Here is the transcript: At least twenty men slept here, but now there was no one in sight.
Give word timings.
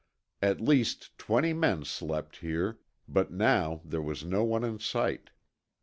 At 0.41 0.59
least 0.59 1.15
twenty 1.19 1.53
men 1.53 1.85
slept 1.85 2.37
here, 2.37 2.79
but 3.07 3.29
now 3.31 3.81
there 3.85 4.01
was 4.01 4.25
no 4.25 4.43
one 4.43 4.63
in 4.63 4.79
sight. 4.79 5.29